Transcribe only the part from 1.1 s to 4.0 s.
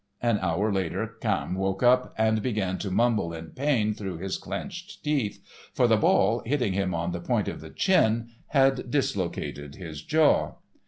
Camme woke up and began to mumble in pain